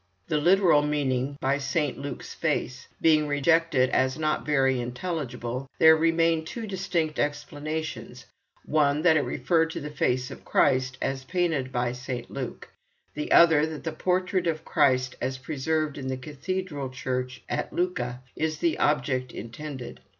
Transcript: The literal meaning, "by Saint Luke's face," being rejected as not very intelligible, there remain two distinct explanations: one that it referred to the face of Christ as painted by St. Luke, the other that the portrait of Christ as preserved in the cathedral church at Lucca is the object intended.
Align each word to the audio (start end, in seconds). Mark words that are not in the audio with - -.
The 0.29 0.39
literal 0.39 0.81
meaning, 0.81 1.37
"by 1.39 1.59
Saint 1.59 1.95
Luke's 1.99 2.33
face," 2.33 2.87
being 2.99 3.27
rejected 3.27 3.91
as 3.91 4.17
not 4.17 4.47
very 4.47 4.81
intelligible, 4.81 5.69
there 5.77 5.95
remain 5.95 6.43
two 6.43 6.65
distinct 6.65 7.19
explanations: 7.19 8.25
one 8.65 9.03
that 9.03 9.15
it 9.15 9.21
referred 9.21 9.69
to 9.69 9.79
the 9.79 9.91
face 9.91 10.31
of 10.31 10.43
Christ 10.43 10.97
as 11.03 11.23
painted 11.25 11.71
by 11.71 11.91
St. 11.91 12.31
Luke, 12.31 12.69
the 13.13 13.31
other 13.31 13.67
that 13.67 13.83
the 13.83 13.91
portrait 13.91 14.47
of 14.47 14.65
Christ 14.65 15.15
as 15.21 15.37
preserved 15.37 15.99
in 15.99 16.07
the 16.07 16.17
cathedral 16.17 16.89
church 16.89 17.43
at 17.47 17.71
Lucca 17.71 18.23
is 18.35 18.57
the 18.57 18.79
object 18.79 19.31
intended. 19.31 19.99